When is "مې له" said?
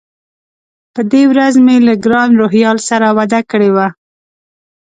1.65-1.93